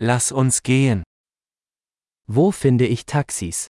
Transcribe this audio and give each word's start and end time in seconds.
Lass 0.00 0.30
uns 0.32 0.62
gehen. 0.62 1.02
Wo 2.28 2.52
finde 2.52 2.86
ich 2.86 3.04
Taxis? 3.04 3.66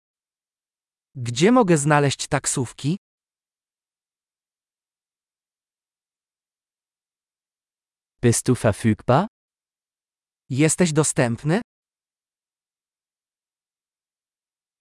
Gdzie 1.15 1.53
mogę 1.53 1.79
znaleźć 1.79 2.29
taksówki? 2.29 2.97
Bist 8.23 8.47
du 8.47 8.55
verfügbar? 8.55 9.27
Jesteś 10.51 10.93
dostępny? 10.93 11.61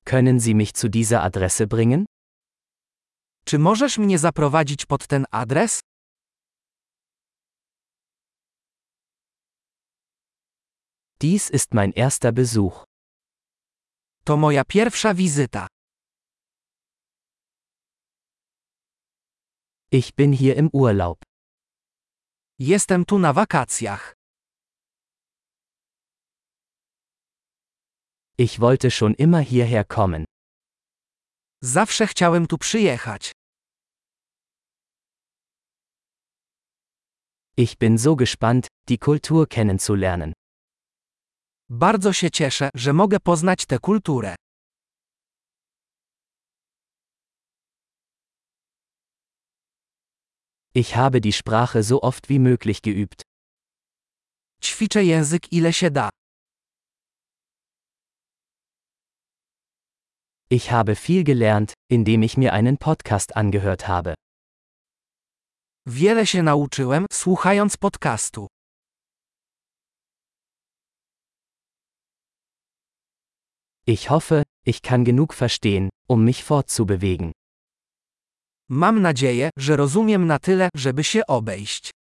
Können 0.06 0.40
Sie 0.40 0.56
mich 0.56 0.72
zu 0.74 0.90
dieser 0.90 1.22
Adresse 1.24 1.68
bringen? 1.68 2.06
Czy 3.46 3.60
możesz 3.60 3.98
mnie 3.98 4.20
zaprowadzić 4.20 4.86
pod 4.86 5.08
ten 5.08 5.26
adres? 5.32 5.80
Dies 11.24 11.50
ist 11.50 11.74
mein 11.74 11.94
erster 11.94 12.34
Besuch. 12.34 12.84
To 14.26 14.36
moja 14.36 14.64
pierwsza 14.66 15.18
wizyta. 15.18 15.68
Ich 19.90 20.16
bin 20.16 20.34
hier 20.34 20.58
im 20.58 20.70
Urlaub. 20.74 21.24
Jestem 22.60 23.06
tu 23.06 23.20
na 23.20 23.36
wakacjach. 23.36 24.14
Ich 28.38 28.60
wollte 28.60 28.92
schon 28.92 29.14
immer 29.14 29.42
hierher 29.42 29.86
kommen. 29.88 30.26
Zawsze 31.62 32.08
chciałem 32.08 32.48
tu 32.48 32.58
przyjechać. 32.58 33.32
Ich 37.56 37.78
bin 37.78 37.98
so 37.98 38.16
gespannt, 38.18 38.68
die 38.90 38.98
Kultur 38.98 39.48
kennenzulernen. 39.48 40.34
Bardzo 41.76 42.14
się 42.14 42.32
cieszę, 42.32 42.70
że 42.76 42.94
mogę 42.94 43.20
poznać 43.20 43.66
tę 43.66 43.80
kulturę. 43.80 44.36
Ich 50.76 50.90
habe 50.90 51.20
die 51.20 51.34
Sprache 51.34 51.84
so 51.84 52.02
oft 52.02 52.28
wie 52.28 52.40
möglich 52.40 52.82
geübt. 52.82 53.22
Ćwiczę 54.64 55.04
język 55.04 55.54
ile 55.54 55.74
się 55.74 55.92
da. 55.92 56.10
Ich 60.50 60.70
habe 60.70 60.96
viel 60.96 61.24
gelernt, 61.24 61.74
indem 61.92 62.24
ich 62.24 62.38
mir 62.38 62.54
einen 62.54 62.78
Podcast 62.78 63.38
angehört 63.38 63.84
habe. 63.84 64.14
Wiele 65.88 66.28
się 66.28 66.44
nauczyłem, 66.44 67.06
słuchając 67.12 67.78
podcastu. 67.78 68.48
Ich 73.86 74.10
hoffe, 74.10 74.44
ich 74.66 74.82
kann 74.82 75.04
genug 75.04 75.34
verstehen, 75.34 75.90
um 76.08 76.24
mich 76.24 76.44
fortzubewegen. 76.44 77.32
Mam 78.70 79.02
nadzieję, 79.02 79.50
że 79.58 79.76
rozumiem 79.76 80.28
na 80.28 80.40
tyle, 80.40 80.70
żeby 80.76 81.04
się 81.04 81.26
obejść. 81.28 81.92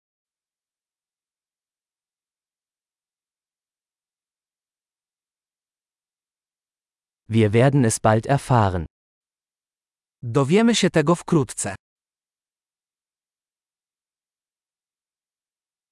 Wir 7.29 7.51
werden 7.51 7.85
es 7.85 7.99
bald 7.99 8.27
erfahren. 8.27 8.87
Dowiemy 10.23 10.75
się 10.75 10.91
tego 10.91 11.15
wkrótce. 11.15 11.75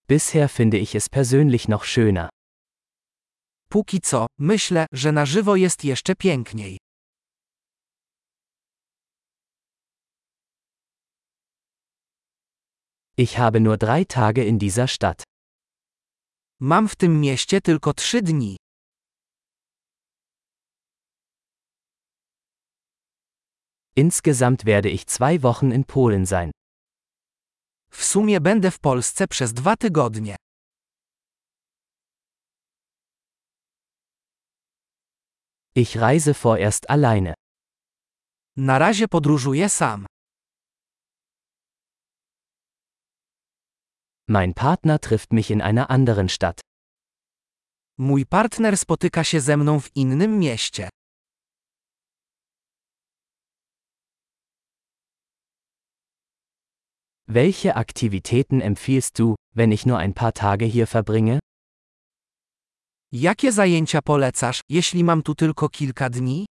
Bisher 0.08 0.48
finde 0.48 0.78
ich 0.78 0.94
es 0.94 1.08
persönlich 1.08 1.68
noch 1.68 1.84
schöner. 1.84 2.28
Póki 3.72 4.00
co, 4.00 4.26
myślę, 4.38 4.86
że 4.92 5.12
na 5.12 5.26
żywo 5.26 5.56
jest 5.56 5.84
jeszcze 5.84 6.14
piękniej. 6.14 6.78
Ich 13.16 13.32
habe 13.36 13.60
nur 13.60 13.78
drei 13.78 14.06
Tage 14.06 14.44
in 14.44 14.58
dieser 14.58 14.88
Stadt. 14.88 15.22
Mam 16.60 16.88
w 16.88 16.96
tym 16.96 17.20
mieście 17.20 17.60
tylko 17.60 17.94
trzy 17.94 18.22
dni. 18.22 18.56
Insgesamt 23.96 24.64
werde 24.64 24.88
ich 24.90 25.04
zwei 25.04 25.38
Wochen 25.38 25.72
in 25.72 25.84
Polen 25.84 26.26
sein. 26.26 26.50
W 27.90 28.04
sumie 28.04 28.40
będę 28.40 28.70
w 28.70 28.78
Polsce 28.78 29.28
przez 29.28 29.52
dwa 29.52 29.76
tygodnie. 29.76 30.36
Ich 35.82 35.96
reise 35.98 36.34
vorerst 36.34 36.90
alleine. 36.90 37.34
Na 38.56 38.78
razie 38.78 39.08
podróżuję 39.08 39.68
sam. 39.68 40.06
Mein 44.28 44.54
Partner 44.54 44.98
trifft 45.00 45.32
mich 45.32 45.50
in 45.50 45.62
einer 45.62 45.90
anderen 45.90 46.28
Stadt. 46.28 46.60
Mój 47.98 48.26
partner 48.26 48.78
spotyka 48.78 49.24
się 49.24 49.40
ze 49.40 49.56
mną 49.56 49.80
w 49.80 49.96
innym 49.96 50.38
mieście. 50.38 50.88
Welche 57.26 57.74
Aktivitäten 57.74 58.60
empfiehlst 58.60 59.18
du, 59.18 59.34
wenn 59.54 59.72
ich 59.72 59.86
nur 59.86 59.98
ein 59.98 60.14
paar 60.14 60.32
Tage 60.34 60.66
hier 60.66 60.86
verbringe? 60.86 61.38
Jakie 63.12 63.52
zajęcia 63.52 64.02
polecasz, 64.02 64.60
jeśli 64.68 65.04
mam 65.04 65.22
tu 65.22 65.34
tylko 65.34 65.68
kilka 65.68 66.10
dni? 66.10 66.46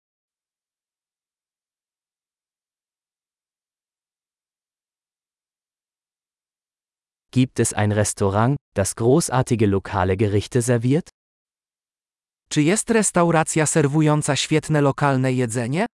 Gibt 7.32 7.60
es 7.60 7.74
ein 7.74 7.92
Restaurant, 7.92 8.58
das 8.76 8.94
großartige 8.94 9.68
lokale 9.68 10.18
Gerichte 10.18 10.62
serviert? 10.62 11.10
Czy 12.50 12.62
jest 12.62 12.90
restauracja 12.90 13.66
serwująca 13.66 14.36
świetne 14.36 14.82
lokalne 14.82 15.34
jedzenie? 15.34 15.86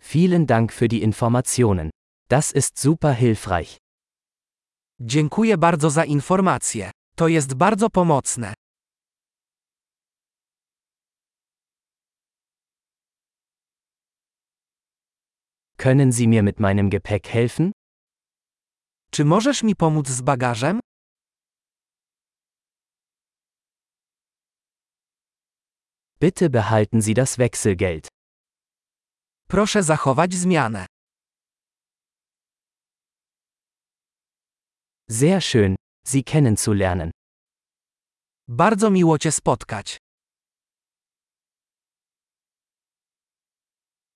Vielen 0.00 0.46
Dank 0.46 0.72
für 0.72 0.88
die 0.88 1.02
Informationen. 1.02 1.90
Das 2.28 2.52
ist 2.52 2.78
super 2.78 3.14
hilfreich. 3.14 3.76
Dziękuję 5.00 5.58
bardzo 5.58 5.90
za 5.90 6.04
informacje. 6.04 6.90
To 7.16 7.28
jest 7.28 7.54
bardzo 7.54 7.90
pomocne. 7.90 8.54
Können 15.76 16.12
Sie 16.12 16.28
mir 16.28 16.42
mit 16.42 16.60
meinem 16.60 16.90
Gepäck 16.90 17.26
helfen? 17.28 17.72
Czy 19.10 19.24
możesz 19.24 19.62
mi 19.62 19.76
pomóc 19.76 20.08
z 20.08 20.20
bagażem? 20.22 20.80
Bitte 26.20 26.50
behalten 26.50 27.02
Sie 27.02 27.14
das 27.14 27.36
Wechselgeld. 27.36 28.08
Proszę 29.48 29.82
zachować 29.82 30.34
zmianę. 30.34 30.86
Sehr 35.10 35.40
schön, 35.40 35.76
Sie 36.06 36.24
kennenzulernen. 36.24 37.10
Bardzo 38.48 38.90
miło 38.90 39.18
Cię 39.18 39.32
spotkać. 39.32 39.98